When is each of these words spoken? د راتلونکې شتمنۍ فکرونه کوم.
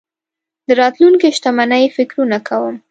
د 0.67 0.69
راتلونکې 0.81 1.35
شتمنۍ 1.37 1.85
فکرونه 1.95 2.37
کوم. 2.47 2.75